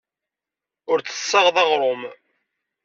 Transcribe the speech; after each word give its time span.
Ur 0.91 0.97
d-tessaɣeḍ 0.99 1.57
aɣrum. 1.63 2.01